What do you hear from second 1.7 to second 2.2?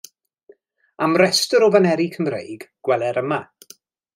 faneri